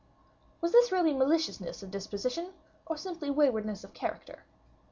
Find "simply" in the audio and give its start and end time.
2.97-3.29